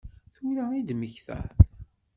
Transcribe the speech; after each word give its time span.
Tura 0.33 0.65
i 0.73 0.79
d-temmektaḍ? 0.81 1.49